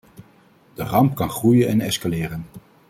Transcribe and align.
De 0.73 0.83
ramp 0.83 1.15
kan 1.15 1.29
groeien 1.29 1.67
en 1.69 1.81
escaleren. 1.81 2.45